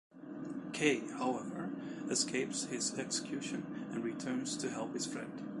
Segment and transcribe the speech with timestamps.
[0.73, 1.69] Kei, however,
[2.09, 5.47] escapes his execution and returns to help his friend.